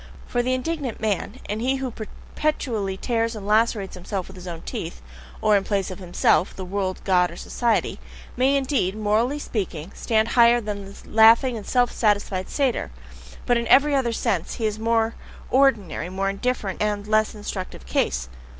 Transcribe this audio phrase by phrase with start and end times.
[0.25, 4.61] For the indignant man, and he who perpetually tears and lacerates himself with his own
[4.63, 4.99] teeth
[5.41, 7.99] (or, in place of himself, the world, God, or society),
[8.35, 12.89] may indeed, morally speaking, stand higher than the laughing and self satisfied satyr,
[13.45, 15.13] but in every other sense he is the more
[15.51, 18.27] ordinary, more indifferent, and less instructive case.